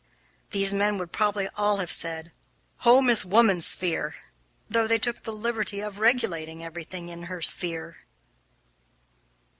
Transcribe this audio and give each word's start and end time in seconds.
These 0.49 0.73
men 0.73 0.97
would 0.97 1.11
probably 1.11 1.47
all 1.55 1.77
have 1.77 1.91
said 1.91 2.31
"home 2.77 3.07
is 3.07 3.23
woman's 3.23 3.67
sphere," 3.67 4.15
though 4.67 4.87
they 4.87 4.97
took 4.97 5.21
the 5.21 5.31
liberty 5.31 5.79
of 5.79 5.99
regulating 5.99 6.63
everything 6.63 7.09
in 7.09 7.25
her 7.29 7.39
sphere. 7.43 7.97